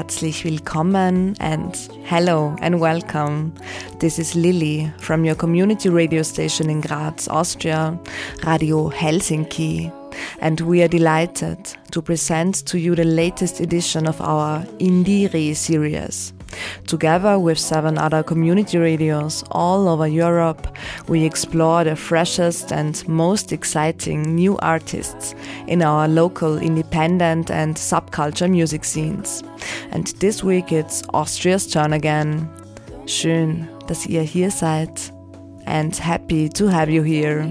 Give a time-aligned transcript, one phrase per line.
[0.00, 3.52] herzlich willkommen and hello and welcome.
[3.98, 7.98] This is Lily from your community radio station in Graz, Austria,
[8.46, 9.92] Radio Helsinki.
[10.40, 11.58] And we are delighted
[11.90, 16.32] to present to you the latest edition of our IndieRE series.
[16.86, 20.66] Together with seven other community radios all over Europe,
[21.08, 25.34] we explore the freshest and most exciting new artists
[25.66, 29.42] in our local independent and subculture music scenes.
[29.90, 32.48] And this week it's Austria's turn again.
[33.06, 34.90] Schön, dass ihr hier seid
[35.66, 37.46] and happy to have you here.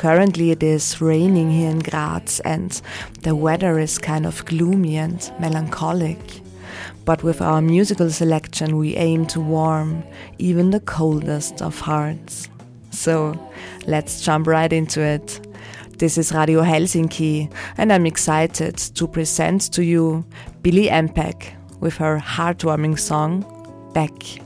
[0.00, 2.72] Currently it is raining here in Graz and
[3.20, 6.18] the weather is kind of gloomy and melancholic.
[7.04, 10.02] But with our musical selection we aim to warm
[10.38, 12.48] even the coldest of hearts.
[12.90, 13.38] So
[13.86, 15.38] let's jump right into it.
[15.98, 20.24] This is Radio Helsinki and I'm excited to present to you
[20.62, 23.44] Billi MPEG with her heartwarming song
[23.92, 24.40] Back.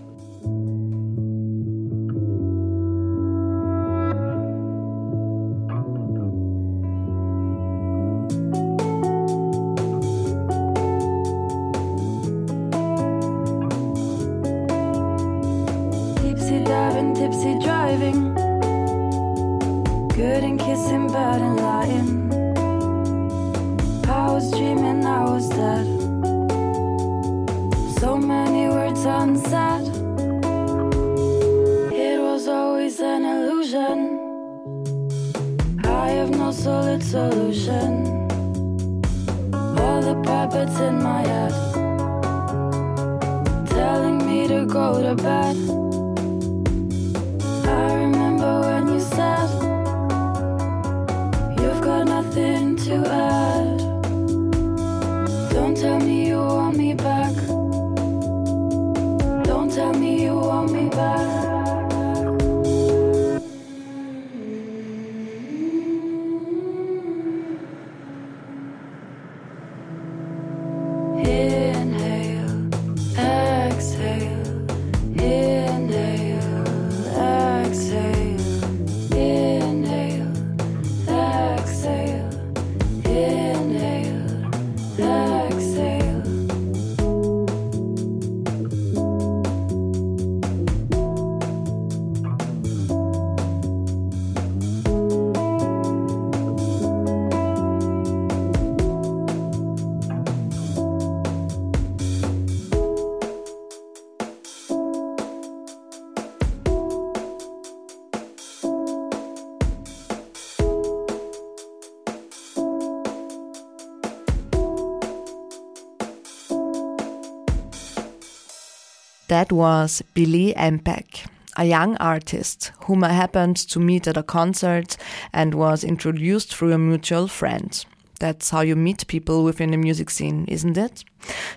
[119.34, 124.96] That was Billi MPEG, a young artist whom I happened to meet at a concert
[125.32, 127.84] and was introduced through a mutual friend.
[128.20, 131.02] That's how you meet people within the music scene, isn't it?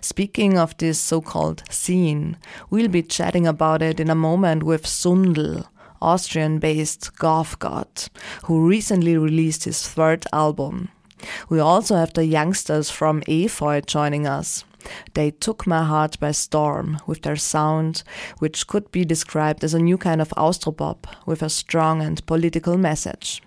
[0.01, 2.37] Speaking of this so called scene,
[2.71, 5.67] we'll be chatting about it in a moment with Sundl,
[6.01, 7.89] Austrian based goth god,
[8.45, 10.89] who recently released his third album.
[11.47, 14.63] We also have the youngsters from Efeu joining us.
[15.13, 18.03] They took my heart by storm with their sound,
[18.39, 22.77] which could be described as a new kind of Austropop with a strong and political
[22.77, 23.41] message.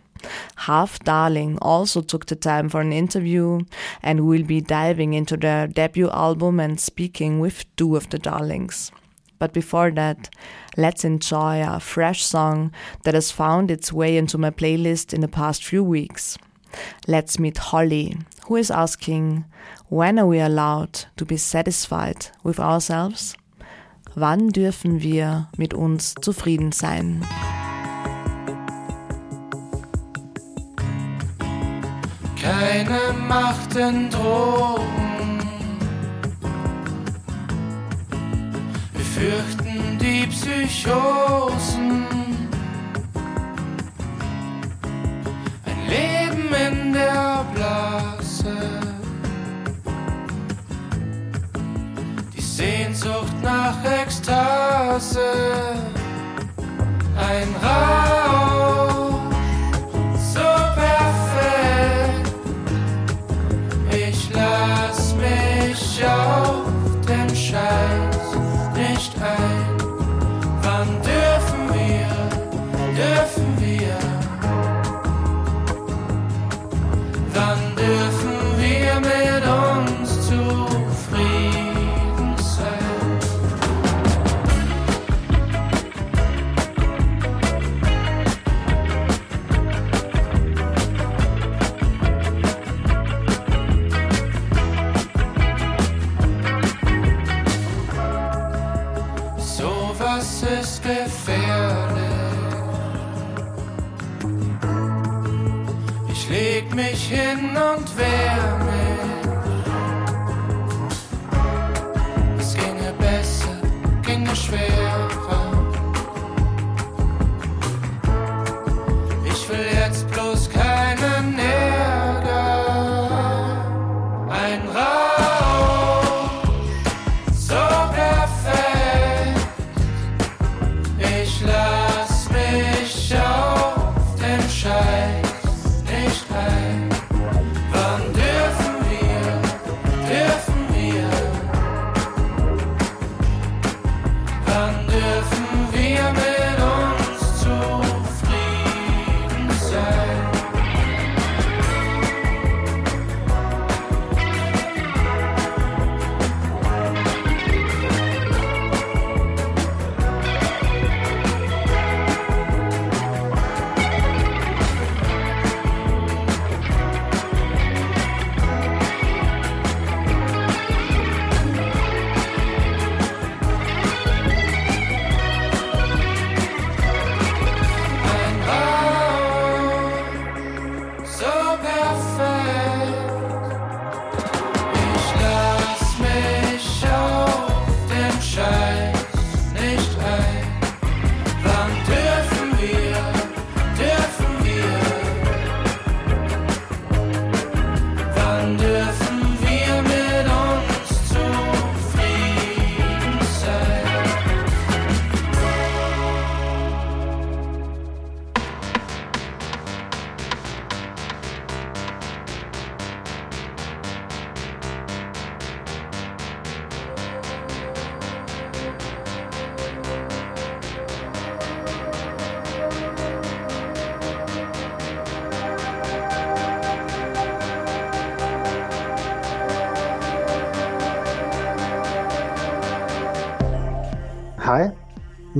[0.56, 3.60] Half Darling also took the time for an interview
[4.02, 8.92] and will be diving into their debut album and speaking with two of the Darlings.
[9.38, 10.28] But before that,
[10.76, 12.72] let's enjoy a fresh song
[13.04, 16.36] that has found its way into my playlist in the past few weeks.
[17.06, 19.44] Let's meet Holly, who is asking,
[19.88, 23.34] when are we allowed to be satisfied with ourselves?
[24.14, 27.24] Wann dürfen wir mit uns zufrieden sein?
[32.90, 35.38] vermachten Drogen.
[38.92, 42.29] Wir fürchten die Psychosen.
[45.90, 48.56] Leben in der Blase.
[52.32, 54.69] Die Sehnsucht nach Ekstase.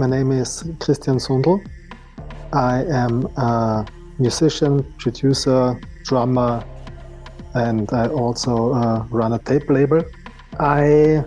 [0.00, 1.62] My name is Christian Sundl.
[2.54, 3.85] I am a
[4.19, 6.64] musician, producer, drummer,
[7.52, 10.02] and I also uh, run a tape label.
[10.59, 11.23] I,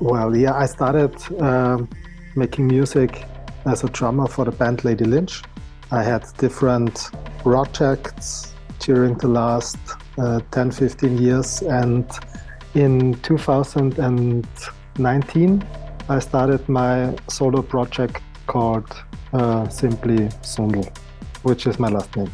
[0.00, 1.88] well, yeah, I started um
[2.34, 3.24] making music
[3.64, 5.44] as a drummer for the band Lady Lynch.
[5.92, 7.10] I had different
[7.44, 9.78] projects during the last
[10.18, 12.10] uh, 10 15 years, and
[12.74, 15.64] in 2019,
[16.08, 18.88] I started my solo project called
[19.32, 20.86] uh, simply Sundl,
[21.42, 22.30] which is my last name.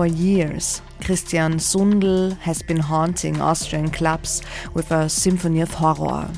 [0.00, 4.40] For years, Christian Sundl has been haunting Austrian clubs
[4.72, 6.30] with a symphony of horror.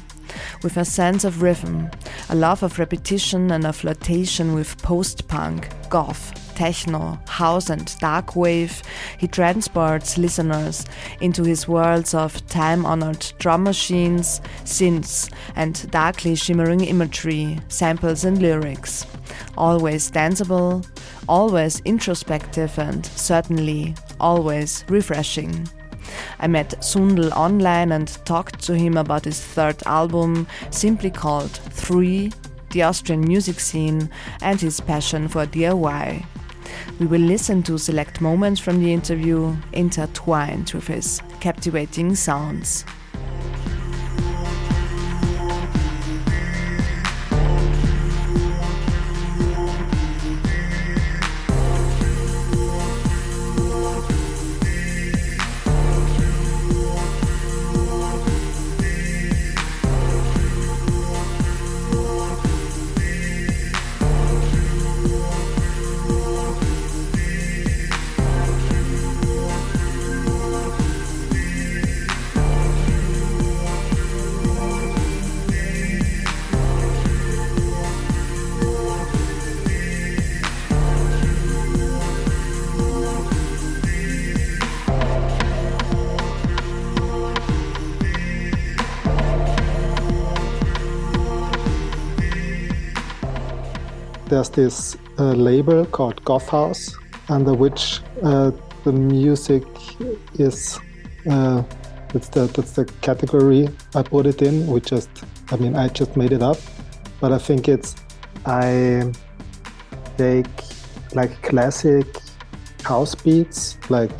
[0.65, 1.89] With a sense of rhythm,
[2.29, 8.37] a love of repetition, and a flirtation with post punk, goth, techno, house, and dark
[8.37, 8.83] wave,
[9.19, 10.85] he transports listeners
[11.21, 18.41] into his worlds of time honored drum machines, synths, and darkly shimmering imagery, samples, and
[18.41, 19.07] lyrics.
[19.57, 20.87] Always danceable,
[21.29, 25.69] always introspective, and certainly always refreshing.
[26.41, 32.33] I met Sundl online and talked to him about his third album, simply called 3
[32.73, 36.25] the Austrian music scene, and his passion for DIY.
[36.99, 42.85] We will listen to select moments from the interview intertwined with his captivating sounds.
[94.33, 96.97] There's this uh, label called Goth House,
[97.29, 98.51] under which uh,
[98.83, 99.65] the music
[100.39, 100.81] is.
[101.31, 101.63] Uh,
[102.15, 104.67] that's the that's the category I put it in.
[104.67, 105.11] We just,
[105.51, 106.57] I mean, I just made it up,
[107.21, 107.95] but I think it's
[108.47, 109.13] I
[110.17, 110.47] take
[111.13, 112.07] like classic
[112.85, 114.19] house beats, like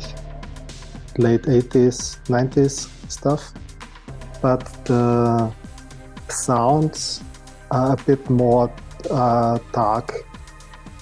[1.17, 3.51] late 80s, 90s stuff,
[4.43, 5.51] but the
[6.29, 7.23] sounds
[7.71, 8.71] are a bit more
[9.09, 10.13] uh, dark,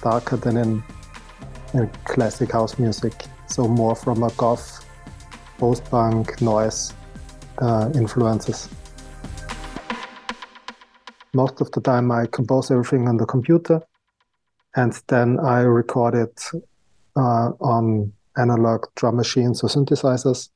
[0.02, 0.82] darker than in,
[1.74, 3.12] in classic house music.
[3.46, 4.84] So more from a goth,
[5.58, 6.94] post-punk, noise
[7.58, 8.68] uh, influences.
[11.34, 13.80] Most of the time, I compose everything on the computer,
[14.76, 16.42] and then I record it
[17.16, 20.50] uh, on analog drum machines or synthesizers,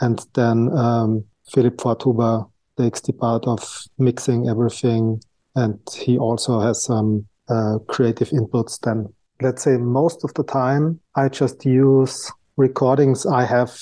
[0.00, 5.20] and then um, Philipp Forthuber takes the part of mixing everything
[5.54, 9.06] and he also has some uh, creative inputs then.
[9.40, 13.72] Let's say most of the time i just use recordings i have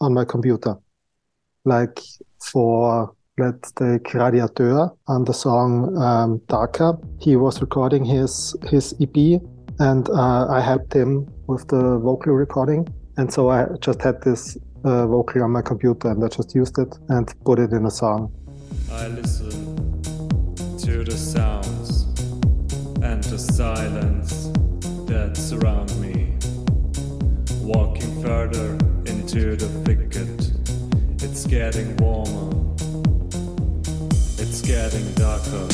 [0.00, 0.76] on my computer.
[1.64, 2.00] Like
[2.52, 6.96] for let's take radiateur on the song um, darker.
[7.20, 9.16] He was recording his his ep
[9.80, 12.86] and uh, i helped him with the vocal recording.
[13.16, 16.78] And so i just had this uh, vocal on my computer and i just used
[16.78, 18.32] it and put it in a song.
[18.92, 19.87] I listen
[20.88, 22.04] to the sounds
[23.02, 24.48] and the silence
[25.04, 26.32] that surround me.
[27.60, 28.70] Walking further
[29.04, 30.50] into the thicket,
[31.22, 32.74] it's getting warmer,
[34.38, 35.68] it's getting darker.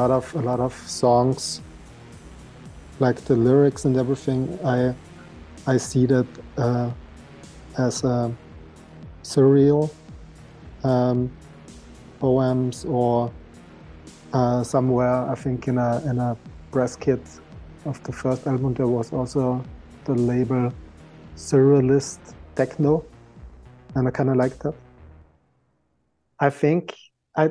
[0.00, 1.60] Lot of a lot of songs
[3.00, 4.58] like the lyrics and everything.
[4.64, 4.94] I
[5.66, 6.26] i see that
[6.56, 6.90] uh,
[7.76, 8.32] as a
[9.22, 9.90] surreal
[10.84, 11.30] um,
[12.20, 13.32] poems or
[14.32, 16.36] uh, somewhere i think in a in a
[16.70, 17.20] press kit
[17.84, 19.62] of the first album there was also
[20.04, 20.72] the label
[21.36, 22.20] surrealist
[22.54, 23.04] techno
[23.94, 24.74] and i kind of like that.
[26.38, 26.94] I think
[27.36, 27.50] i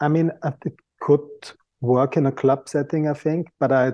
[0.00, 0.30] i mean
[0.66, 1.28] it could
[1.80, 3.92] work in a club setting, I think, but I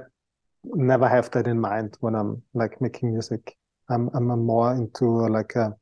[0.65, 3.57] never have that in mind when I'm like making music.
[3.91, 5.75] I'm I'm more into like a,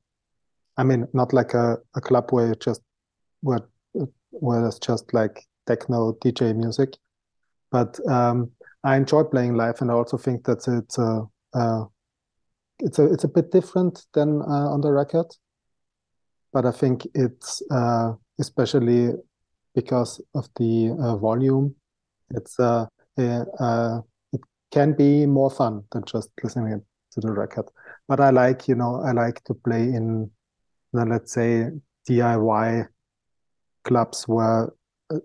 [0.76, 2.82] I mean, not like a, a club where you just
[3.40, 3.60] where
[4.30, 6.96] where it's just like techno DJ music,
[7.70, 8.50] but um,
[8.82, 11.22] I enjoy playing live, and I also think that it's a,
[11.54, 11.84] uh,
[12.80, 15.26] it's a it's a bit different than uh, on the record.
[16.52, 19.12] But I think it's uh, especially
[19.74, 21.76] because of the uh, volume
[22.34, 22.86] it's uh,
[23.18, 24.00] uh,
[24.32, 27.66] it can be more fun than just listening to the record.
[28.08, 30.30] But I like, you know, I like to play in,
[30.92, 31.68] let's say,
[32.08, 32.88] DIY
[33.84, 34.72] clubs where
[35.10, 35.18] uh,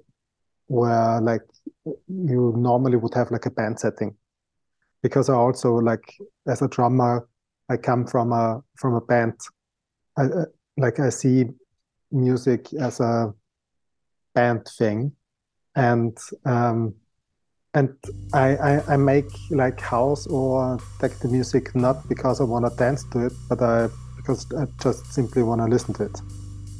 [0.68, 1.44] where like
[2.08, 4.16] you normally would have like a band setting.
[5.02, 6.16] Because I also like
[6.48, 7.28] as a drummer
[7.70, 9.34] I come from a from a band.
[10.18, 10.46] I, uh,
[10.78, 11.46] like I see
[12.12, 13.34] music as a
[14.34, 15.12] band thing
[15.78, 16.94] and um,
[17.74, 17.96] and
[18.34, 23.04] I, I, I make like house or techno music not because I want to dance
[23.12, 23.88] to it, but I
[24.18, 26.20] because I just simply want to listen to it.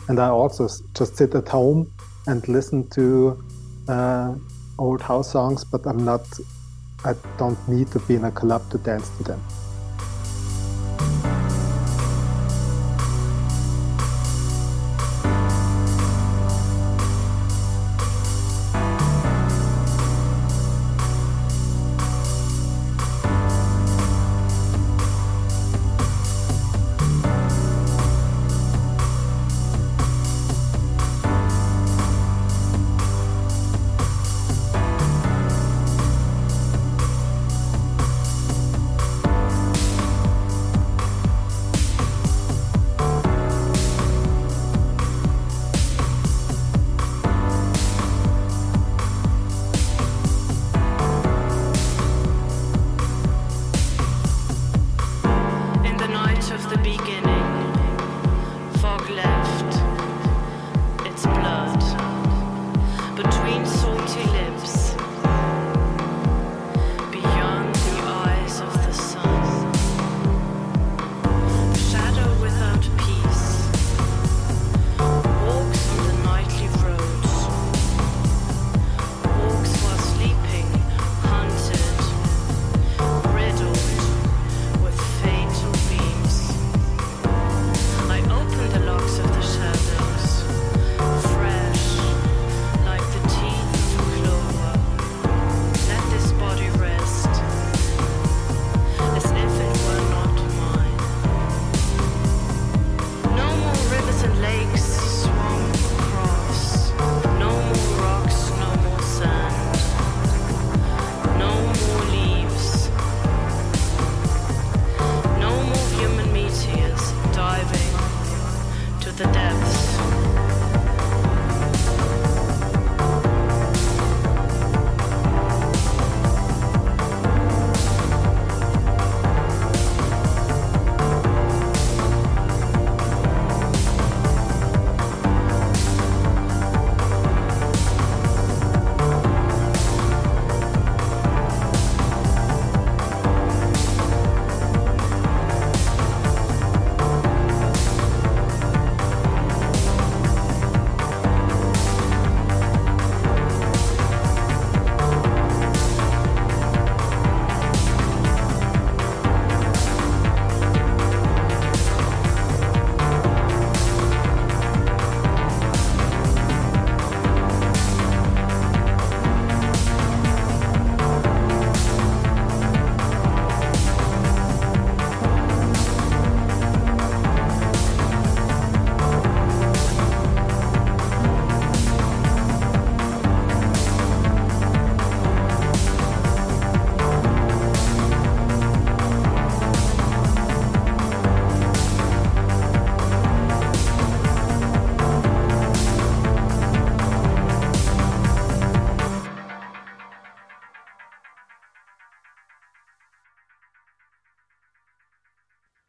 [0.10, 1.92] And I also just sit at home
[2.26, 3.44] and listen to
[3.88, 4.36] uh,
[4.80, 6.26] old house songs, but I'm not.
[7.06, 9.42] I don't need to be in a club to dance to them.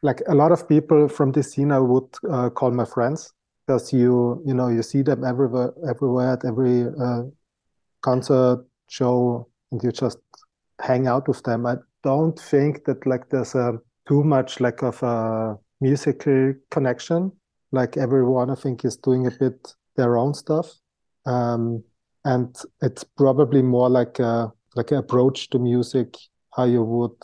[0.09, 3.93] Like a lot of people from this scene I would uh, call my friends because
[3.93, 7.23] you you know you see them everywhere everywhere at every uh,
[8.01, 10.17] concert show and you just
[10.81, 11.65] hang out with them.
[11.65, 17.31] I don't think that like there's a too much like of a musical connection.
[17.71, 20.67] Like everyone, I think, is doing a bit their own stuff,
[21.27, 21.83] um,
[22.25, 26.17] and it's probably more like a like an approach to music,
[26.55, 27.21] how you would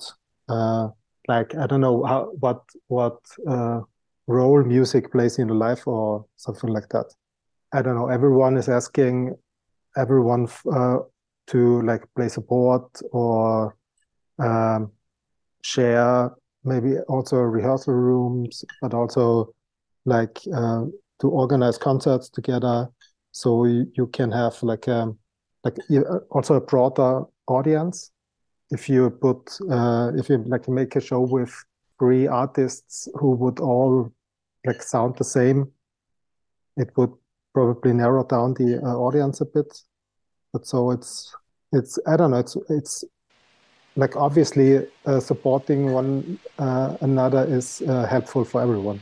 [0.50, 0.90] uh,
[1.28, 3.82] like I don't know how what what uh,
[4.28, 7.06] role music plays in your life or something like that.
[7.74, 8.10] I don't know.
[8.10, 9.36] Everyone is asking
[9.98, 11.00] everyone uh,
[11.48, 13.76] to like play support or
[14.40, 14.92] um,
[15.64, 16.32] share
[16.64, 19.54] maybe also rehearsal rooms, but also
[20.06, 20.86] like uh,
[21.20, 22.90] to organize concerts together,
[23.32, 25.18] so you, you can have like um,
[25.64, 25.78] like
[26.32, 28.12] also a broader audience.
[28.72, 31.54] If you put uh, if you like make a show with
[32.00, 34.12] three artists who would all
[34.66, 35.72] like sound the same,
[36.78, 37.14] it would
[37.54, 39.82] probably narrow down the uh, audience a bit.
[40.52, 41.36] But so it's
[41.72, 43.04] it's I don't know it's it's
[43.96, 49.02] like obviously uh, supporting one uh, another is uh, helpful for everyone.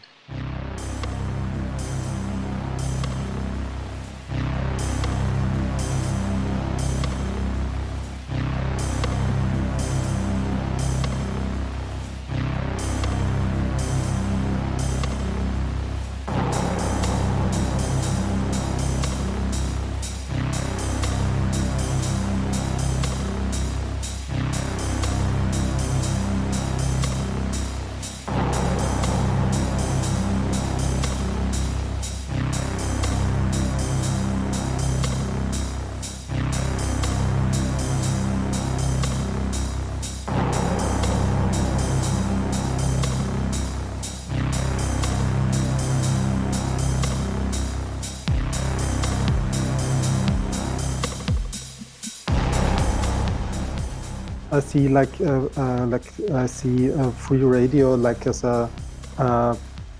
[54.73, 58.69] See like uh, uh, like I see uh, free radio like as a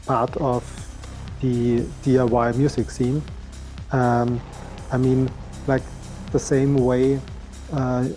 [0.07, 0.63] part of
[1.41, 3.21] the DIY music scene.
[3.91, 4.41] Um,
[4.91, 5.29] I mean,
[5.67, 5.83] like
[6.31, 7.19] the same way
[7.71, 8.07] uh,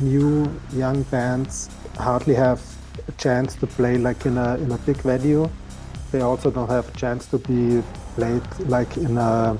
[0.00, 2.60] new young bands hardly have
[3.08, 5.50] a chance to play like in a in a big venue.
[6.12, 7.82] They also don't have a chance to be
[8.14, 9.58] played like in a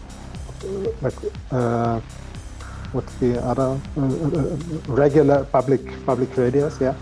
[1.02, 1.18] like
[1.50, 2.00] uh,
[2.92, 4.56] what's the other uh, uh,
[4.88, 6.94] regular public public radios yeah.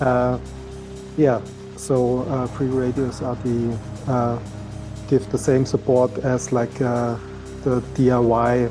[0.00, 0.38] Uh,
[1.16, 1.40] yeah
[1.76, 4.38] so uh, free radios are the uh,
[5.08, 7.16] give the same support as like uh,
[7.64, 8.70] the DIY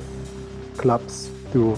[0.78, 1.78] clubs do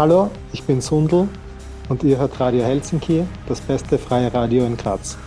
[0.00, 1.28] Hallo, ich bin Sundl
[1.90, 5.18] und ihr hört Radio Helsinki, das beste freie Radio in Graz.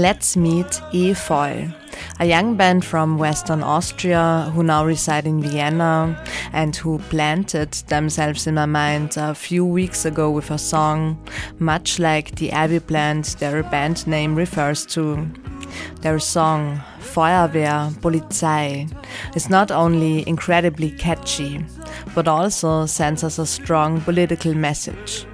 [0.00, 1.74] Let's meet Efeu,
[2.18, 6.16] a young band from Western Austria who now reside in Vienna
[6.54, 11.18] and who planted themselves in my mind a few weeks ago with a song,
[11.58, 15.28] much like the Abbey plant their band name refers to.
[16.00, 18.88] Their song, Feuerwehr, Polizei,
[19.36, 21.62] is not only incredibly catchy,
[22.14, 25.26] but also sends us a strong political message.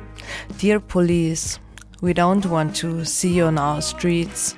[0.58, 1.60] Dear police,
[2.00, 4.56] we don't want to see you on our streets.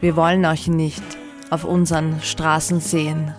[0.00, 1.02] Wir wollen euch nicht
[1.50, 3.34] auf unseren Straßen sehen.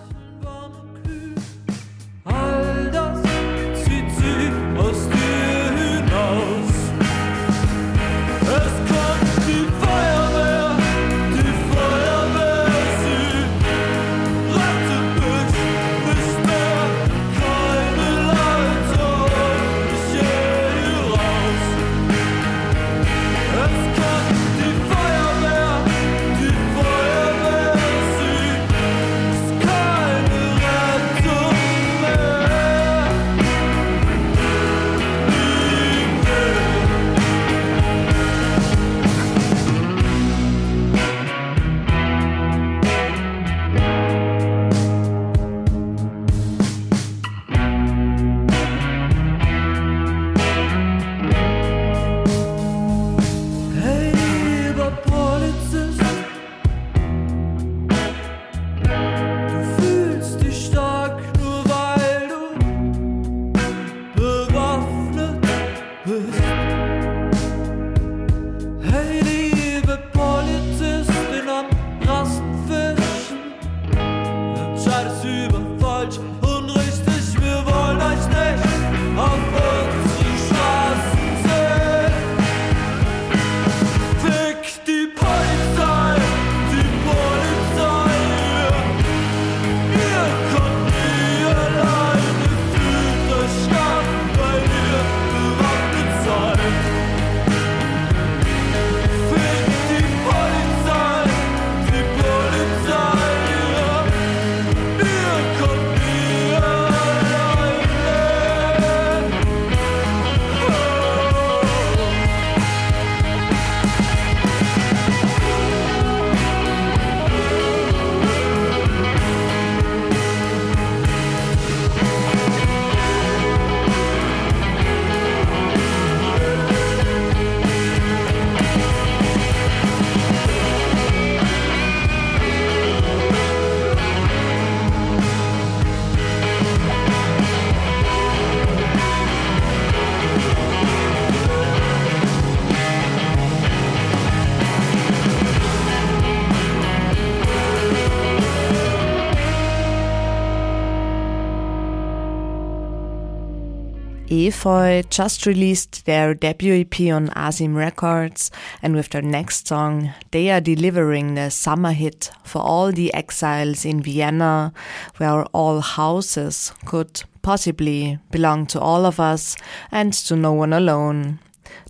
[154.50, 158.50] Efeu just released their debut EP on Assim Records,
[158.82, 163.84] and with their next song, they are delivering the summer hit for all the exiles
[163.84, 164.72] in Vienna,
[165.18, 169.56] where all houses could possibly belong to all of us
[169.92, 171.38] and to no one alone.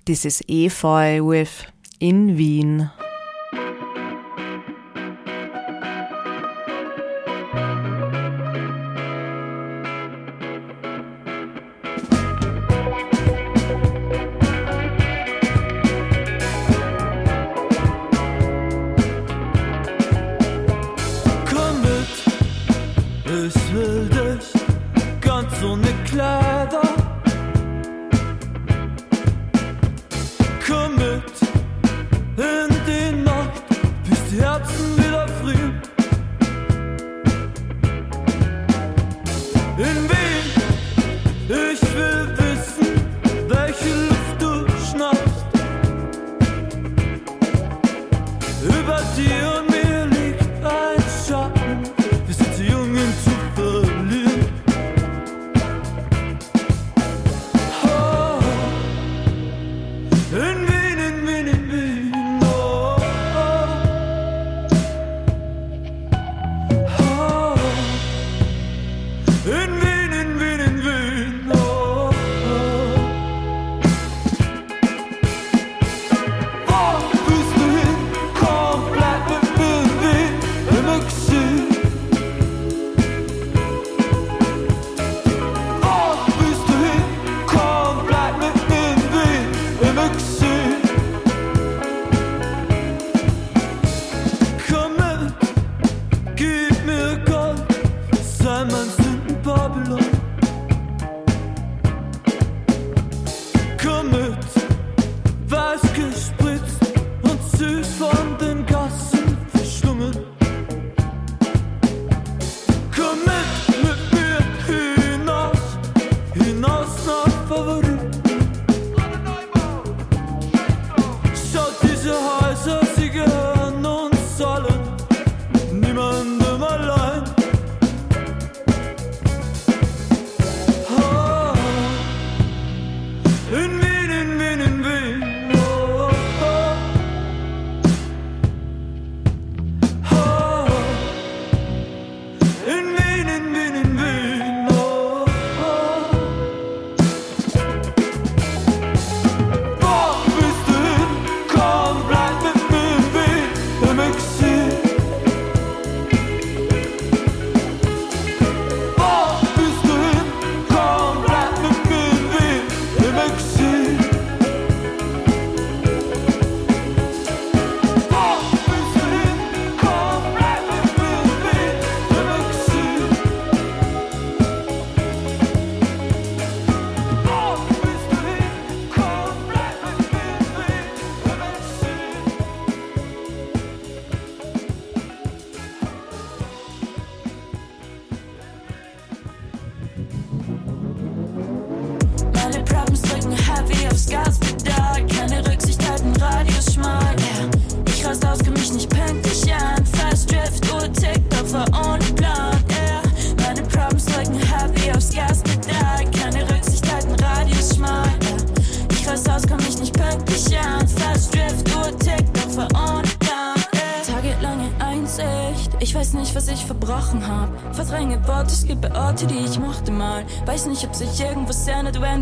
[0.04, 1.64] This is Efeu with
[1.98, 2.90] In Wien.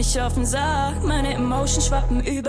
[0.08, 1.04] nicht offen sag.
[1.04, 2.47] Meine Emotionen schwappen über.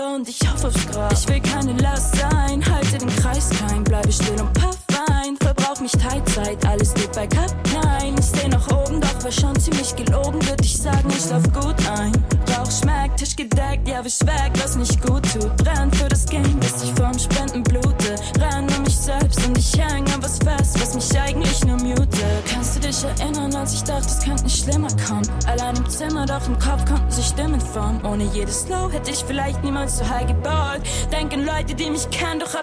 [30.00, 30.80] so high gebaut.
[31.12, 32.54] Denken Leute, die mich kennen, doch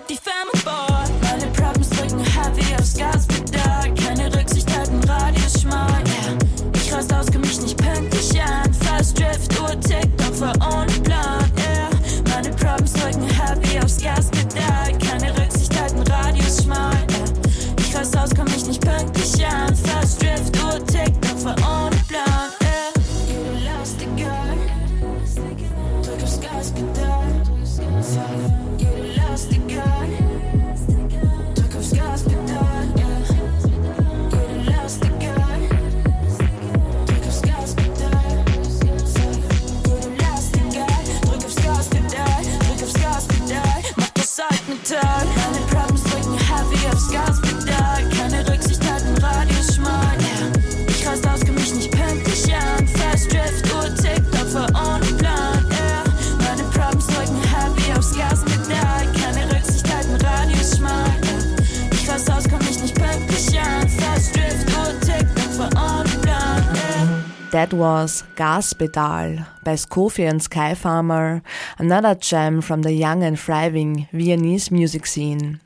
[67.67, 71.41] That was Gaspedal by Skofi and Skyfarmer,
[71.77, 75.59] another gem from the young and thriving Viennese music scene.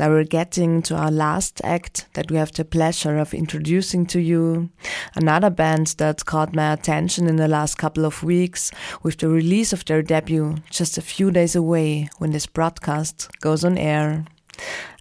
[0.00, 4.18] Now we're getting to our last act that we have the pleasure of introducing to
[4.20, 4.70] you.
[5.14, 8.72] Another band that caught my attention in the last couple of weeks
[9.04, 13.64] with the release of their debut just a few days away when this broadcast goes
[13.64, 14.24] on air.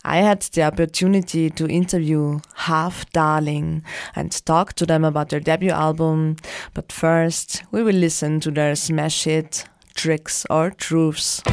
[0.09, 3.83] I had the opportunity to interview Half Darling
[4.15, 6.37] and talk to them about their debut album.
[6.73, 11.43] But first, we will listen to their smash hit, Tricks or Truths.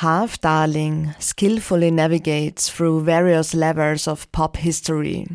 [0.00, 5.26] Half Darling skillfully navigates through various levels of pop history,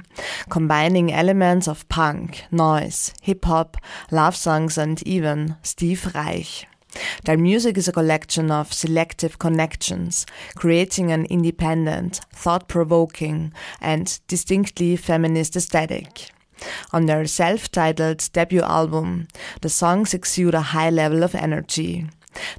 [0.49, 3.77] combining elements of punk, noise, hip hop,
[4.09, 6.65] love songs, and even Steve Reich.
[7.25, 14.95] Their music is a collection of selective connections, creating an independent, thought provoking, and distinctly
[14.95, 16.31] feminist aesthetic.
[16.91, 19.27] On their self titled debut album,
[19.61, 22.07] the songs exude a high level of energy.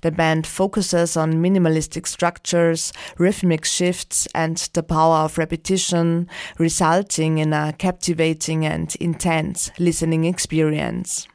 [0.03, 7.53] The band focuses on minimalistic structures, rhythmic shifts, and the power of repetition, resulting in
[7.53, 11.29] a captivating and intense listening experience.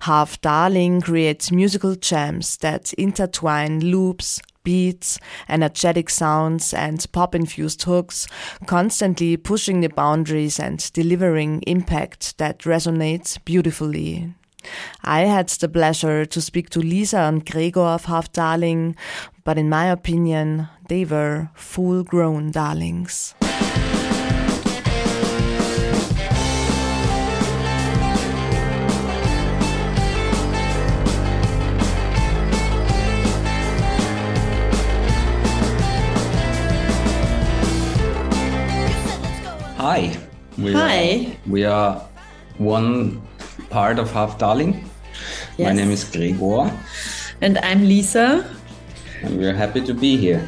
[0.00, 5.18] Half Darling creates musical gems that intertwine loops, beats,
[5.48, 8.26] energetic sounds, and pop infused hooks,
[8.66, 14.34] constantly pushing the boundaries and delivering impact that resonates beautifully.
[15.02, 18.96] I had the pleasure to speak to Lisa and Gregor of Half Darling,
[19.44, 23.34] but in my opinion, they were full grown darlings.
[39.76, 40.16] Hi.
[40.58, 41.36] We Hi.
[41.46, 42.02] Are, we are
[42.58, 43.25] one
[43.70, 44.88] part of Half Darling.
[45.58, 46.70] My name is Gregor,
[47.40, 48.44] And I'm Lisa.
[49.22, 50.46] and we're happy to be here.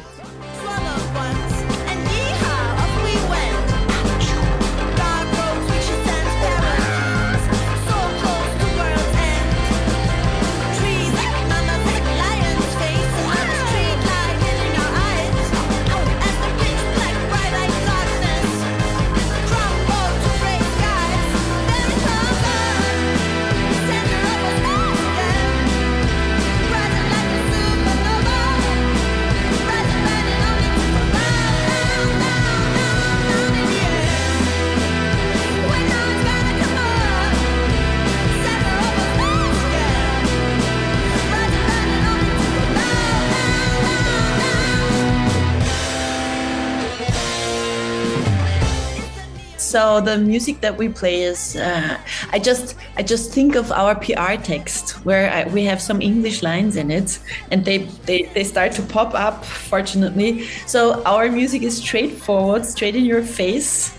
[49.69, 51.99] So the music that we play is, uh,
[52.31, 56.41] I just, I just think of our PR text where I, we have some English
[56.41, 57.19] lines in it,
[57.51, 59.45] and they, they, they start to pop up.
[59.45, 63.95] Fortunately, so our music is straightforward, straight in your face,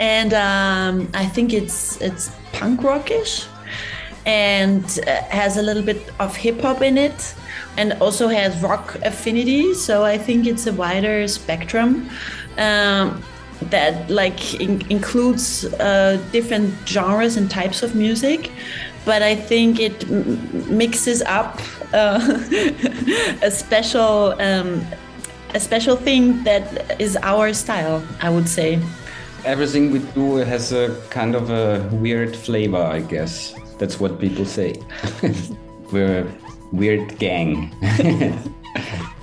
[0.00, 3.44] and um, I think it's it's punk rockish,
[4.24, 7.34] and uh, has a little bit of hip hop in it,
[7.76, 9.74] and also has rock affinity.
[9.74, 12.08] So I think it's a wider spectrum.
[12.56, 13.22] Um,
[13.70, 18.50] that like in- includes uh, different genres and types of music
[19.04, 21.60] but i think it m- mixes up
[21.92, 22.20] uh,
[23.42, 24.84] a special um,
[25.54, 28.78] a special thing that is our style i would say
[29.44, 33.54] Everything we do has a kind of a weird flavor, I guess.
[33.78, 34.74] That's what people say.
[35.92, 36.32] we're a
[36.72, 37.72] weird gang.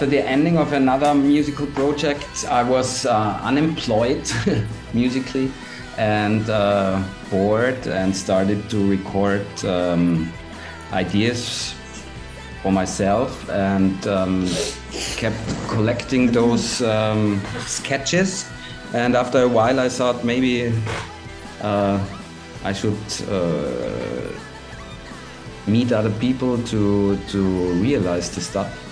[0.00, 4.26] After the ending of another musical project, I was uh, unemployed
[4.94, 5.52] musically
[5.98, 10.32] and uh, bored and started to record um,
[10.94, 11.74] ideas
[12.62, 14.48] for myself and um,
[15.18, 15.36] kept
[15.68, 18.48] collecting those um, sketches.
[18.94, 20.72] And after a while, I thought maybe
[21.60, 22.02] uh,
[22.64, 22.96] I should
[23.28, 24.32] uh,
[25.66, 27.42] meet other people to to
[27.82, 28.89] realize the stuff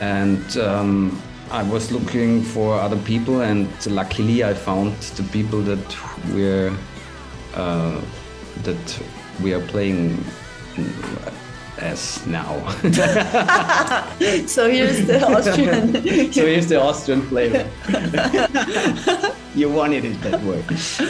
[0.00, 5.96] and um, I was looking for other people, and luckily I found the people that
[6.32, 6.76] we're
[7.54, 8.00] uh,
[8.62, 9.02] that
[9.42, 10.24] we are playing
[11.78, 12.56] as now.
[14.46, 15.92] So here's the Austrian.
[16.32, 17.68] so here's the Austrian flavor.
[19.54, 20.64] you wanted it that way.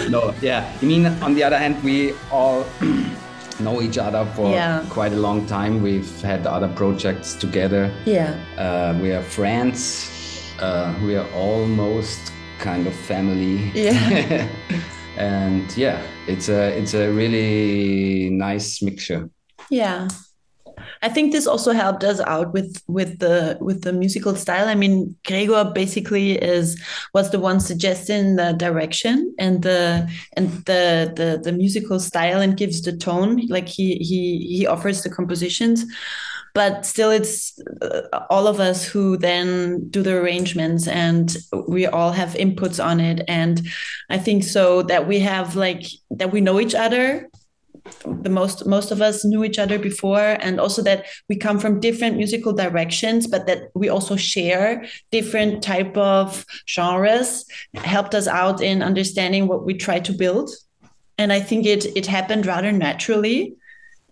[0.09, 0.70] No, yeah.
[0.80, 2.64] I mean, on the other hand, we all
[3.61, 4.85] know each other for Yeah.
[4.91, 5.83] quite a long time.
[5.83, 7.91] We've had other projects together.
[8.05, 8.35] yeah.
[8.59, 10.11] Uh, we are friends.
[10.61, 13.71] Uh, we are almost kind of family.
[13.75, 14.49] Yeah.
[15.19, 19.29] and yeah, it's a it's a really nice mixture.
[19.71, 20.09] Yeah.
[21.03, 24.68] I think this also helped us out with with the with the musical style.
[24.68, 26.81] I mean, Gregor basically is
[27.14, 32.57] was the one suggesting the direction and the and the the the musical style and
[32.57, 33.47] gives the tone.
[33.49, 35.85] Like he he he offers the compositions,
[36.55, 41.37] but still it's uh, all of us who then do the arrangements and
[41.68, 43.22] we all have inputs on it.
[43.29, 43.61] And
[44.09, 47.29] I think so that we have like that we know each other
[48.22, 51.80] the most most of us knew each other before and also that we come from
[51.80, 58.61] different musical directions but that we also share different type of genres helped us out
[58.62, 60.51] in understanding what we try to build.
[61.18, 63.57] And i think it it happened rather naturally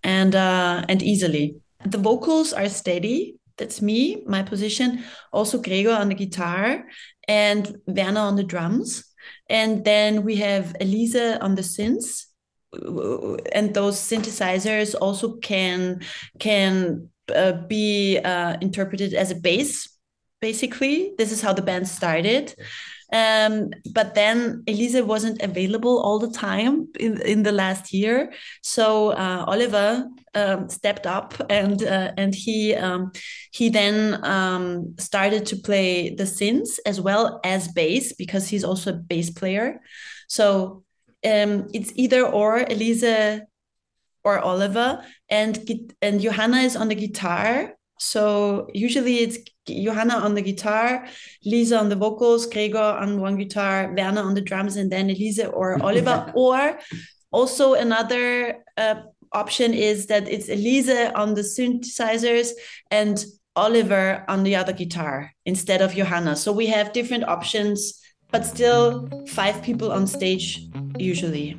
[0.02, 1.56] and uh, and easily.
[1.84, 3.36] The vocals are steady.
[3.56, 6.84] That's me my position also gregor on the guitar
[7.28, 9.04] and werner on the drums.
[9.48, 12.26] And then we have elisa on the synths
[13.52, 16.00] and those synthesizers also can
[16.38, 19.88] can uh, be uh, interpreted as a bass
[20.40, 22.54] basically this is how the band started
[23.12, 28.32] um, but then Elise wasn't available all the time in, in the last year.
[28.62, 33.12] So uh, Oliver um, stepped up and uh, and he um,
[33.52, 38.90] he then um, started to play the synths as well as bass because he's also
[38.90, 39.80] a bass player.
[40.28, 40.83] So
[41.24, 43.40] um, it's either or Elise
[44.24, 45.58] or Oliver, and
[46.00, 47.74] and Johanna is on the guitar.
[47.98, 51.06] So usually it's Johanna on the guitar,
[51.44, 55.40] Lisa on the vocals, Gregor on one guitar, Werner on the drums, and then Elise
[55.40, 56.32] or Oliver.
[56.34, 56.78] or
[57.30, 58.96] also another uh,
[59.32, 62.50] option is that it's Elise on the synthesizers
[62.90, 63.24] and
[63.56, 66.36] Oliver on the other guitar instead of Johanna.
[66.36, 68.00] So we have different options,
[68.34, 70.66] but still five people on stage
[70.98, 71.56] usually.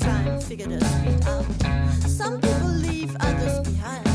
[0.00, 1.46] Time, figure speed out.
[2.06, 4.07] Some people leave others behind,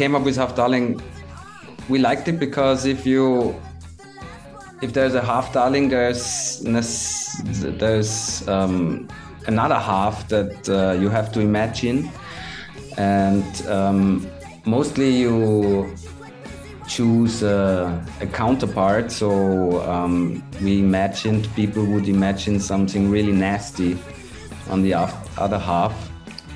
[0.00, 0.86] came up with half darling
[1.88, 3.24] we liked it because if you
[4.82, 6.60] if there's a half darling there's
[7.82, 9.08] there's um,
[9.46, 12.10] another half that uh, you have to imagine.
[12.96, 14.30] And um,
[14.64, 15.94] mostly you
[16.86, 19.12] choose a, a counterpart.
[19.12, 23.98] So um, we imagined people would imagine something really nasty
[24.68, 26.10] on the other half.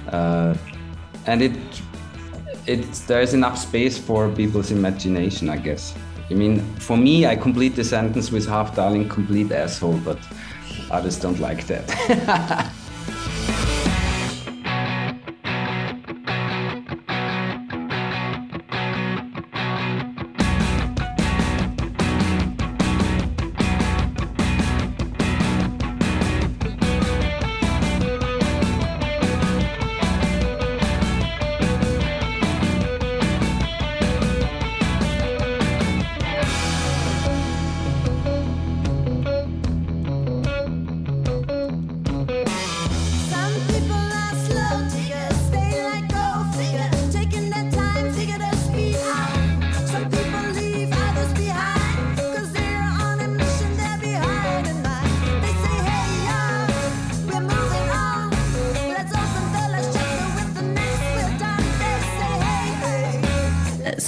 [0.08, 0.54] Uh,
[1.26, 1.73] and it
[2.66, 5.94] it's there's enough space for people's imagination, I guess.
[6.30, 10.18] I mean, for me, I complete the sentence with half darling, complete asshole, but
[10.90, 12.72] others don't like that.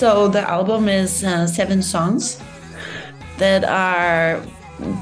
[0.07, 2.41] so the album is uh, seven songs
[3.39, 4.41] that are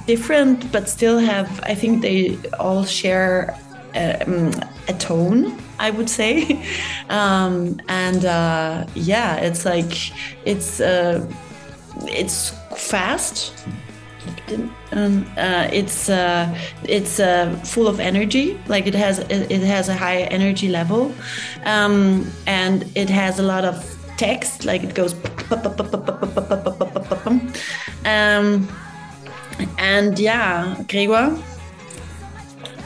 [0.06, 1.48] different, but still have.
[1.72, 3.54] I think they all share
[3.94, 4.50] um,
[4.88, 5.58] a tone.
[5.78, 6.32] I would say,
[7.10, 9.94] um, and uh, yeah, it's like
[10.46, 11.20] it's uh,
[12.22, 13.52] it's fast.
[14.96, 16.46] Uh, it's uh,
[16.84, 18.58] it's uh, full of energy.
[18.68, 21.12] Like it has it has a high energy level,
[21.66, 24.64] um, and it has a lot of text.
[24.64, 25.14] Like it goes,
[28.04, 28.68] um,
[29.78, 31.36] and yeah, Gregor.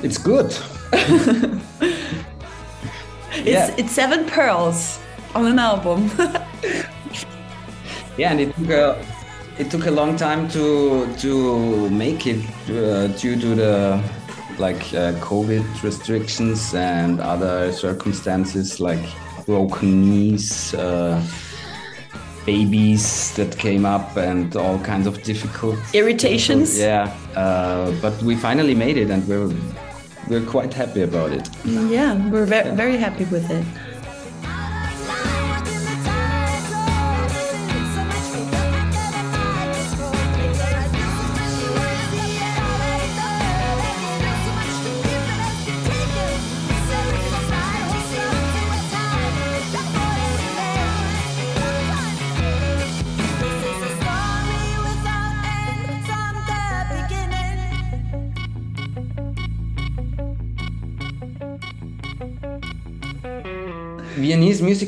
[0.03, 0.57] It's good.
[3.45, 4.99] It's it's seven pearls
[5.35, 6.11] on an album.
[8.17, 9.07] Yeah, and it took a
[9.59, 14.03] it took a long time to to make it uh, due to the
[14.59, 19.07] like uh, COVID restrictions and other circumstances like
[19.49, 21.19] broken knees, uh,
[22.45, 26.79] babies that came up, and all kinds of difficult Irritations.
[26.79, 29.51] Yeah, uh, but we finally made it, and we're
[30.29, 31.49] we're quite happy about it.
[31.65, 33.65] yeah, we're very very happy with it.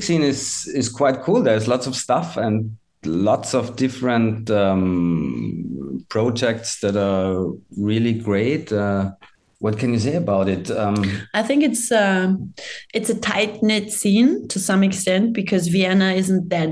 [0.00, 1.42] Music scene is is quite cool.
[1.42, 8.72] There's lots of stuff and lots of different um, projects that are really great.
[8.72, 9.12] Uh,
[9.60, 10.70] what can you say about it?
[10.70, 12.54] Um, I think it's um
[12.94, 16.70] it's a tight knit scene to some extent because Vienna isn't that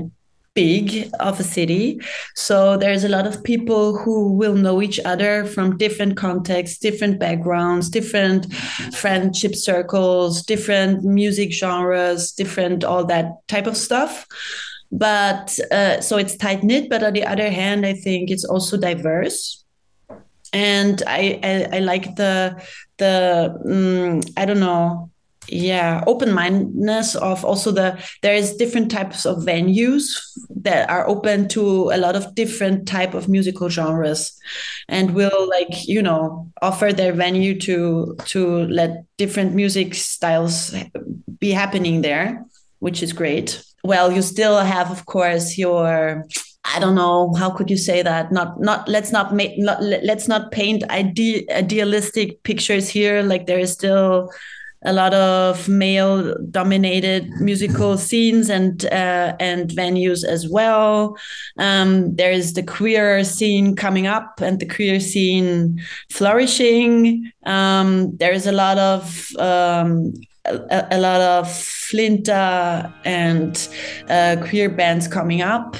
[0.59, 1.99] big of a city.
[2.35, 7.19] So there's a lot of people who will know each other from different contexts, different
[7.19, 8.53] backgrounds, different
[9.01, 14.27] friendship circles, different music genres, different all that type of stuff.
[14.91, 18.75] But uh, so it's tight knit, but on the other hand, I think it's also
[18.77, 19.63] diverse
[20.51, 22.59] and I, I I like the
[22.97, 23.13] the
[23.65, 25.11] mm, I don't know
[25.51, 30.17] yeah open mindedness of also the there is different types of venues
[30.49, 34.37] that are open to a lot of different type of musical genres
[34.87, 40.75] and will like you know offer their venue to to let different music styles
[41.39, 42.45] be happening there
[42.79, 46.25] which is great well you still have of course your
[46.65, 48.31] I don't know how could you say that.
[48.31, 53.23] Not not let's not make not, let's not paint ide- idealistic pictures here.
[53.23, 54.29] Like there is still
[54.83, 61.17] a lot of male dominated musical scenes and uh, and venues as well.
[61.57, 67.31] Um, there is the queer scene coming up and the queer scene flourishing.
[67.45, 70.13] Um, there is a lot of um,
[70.45, 73.67] a, a lot of FLINTA and
[74.09, 75.75] uh, queer bands coming up.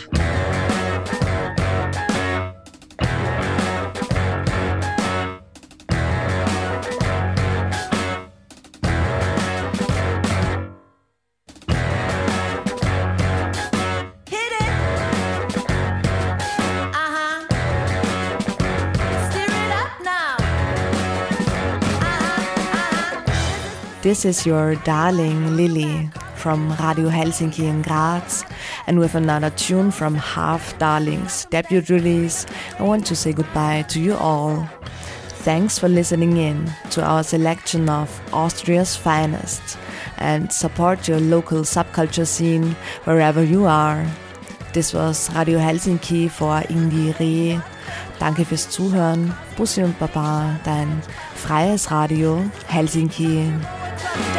[24.10, 28.44] This is your darling Lily from Radio Helsinki in Graz,
[28.88, 32.48] and with another tune from Half Darlings debut release,
[32.80, 34.68] I want to say goodbye to you all.
[35.46, 39.78] Thanks for listening in to our selection of Austria's finest
[40.18, 44.08] and support your local subculture scene wherever you are.
[44.74, 47.62] This was Radio Helsinki for IndieRE.
[48.18, 49.36] Danke fürs Zuhören.
[49.56, 51.04] Bussi und Baba, dein
[51.36, 53.54] freies Radio Helsinki.
[54.00, 54.39] Deadlocks